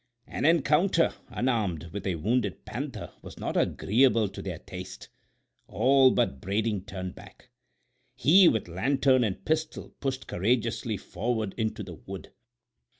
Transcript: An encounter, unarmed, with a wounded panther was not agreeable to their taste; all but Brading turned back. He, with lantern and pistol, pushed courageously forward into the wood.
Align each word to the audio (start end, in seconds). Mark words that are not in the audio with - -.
An 0.25 0.45
encounter, 0.45 1.13
unarmed, 1.29 1.91
with 1.93 2.07
a 2.07 2.15
wounded 2.15 2.65
panther 2.65 3.13
was 3.21 3.37
not 3.37 3.55
agreeable 3.55 4.27
to 4.29 4.41
their 4.41 4.57
taste; 4.57 5.09
all 5.67 6.09
but 6.09 6.41
Brading 6.41 6.85
turned 6.85 7.13
back. 7.13 7.49
He, 8.15 8.47
with 8.47 8.67
lantern 8.67 9.23
and 9.23 9.45
pistol, 9.45 9.93
pushed 9.99 10.25
courageously 10.25 10.97
forward 10.97 11.53
into 11.55 11.83
the 11.83 11.93
wood. 11.93 12.31